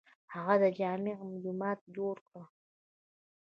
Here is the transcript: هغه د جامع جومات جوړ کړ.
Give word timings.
هغه 0.33 0.55
د 0.61 0.63
جامع 0.79 1.15
جومات 1.43 1.79
جوړ 1.95 2.15
کړ. 2.27 2.41